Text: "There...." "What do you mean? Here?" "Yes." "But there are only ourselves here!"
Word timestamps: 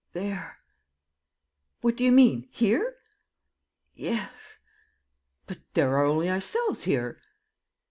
"There...." 0.13 0.57
"What 1.81 1.95
do 1.95 2.03
you 2.03 2.11
mean? 2.11 2.47
Here?" 2.49 2.95
"Yes." 3.93 4.57
"But 5.45 5.59
there 5.75 5.95
are 5.95 6.05
only 6.05 6.27
ourselves 6.27 6.85
here!" 6.85 7.21